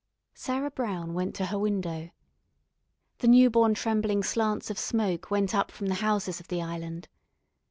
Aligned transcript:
Sarah 0.33 0.71
Brown 0.71 1.13
went 1.13 1.35
to 1.35 1.45
her 1.45 1.59
window. 1.59 2.09
The 3.19 3.27
newborn 3.27 3.75
trembling 3.75 4.23
slants 4.23 4.71
of 4.71 4.79
smoke 4.79 5.29
went 5.29 5.53
up 5.53 5.69
from 5.69 5.89
the 5.89 5.93
houses 6.01 6.39
of 6.39 6.47
the 6.47 6.59
island. 6.59 7.07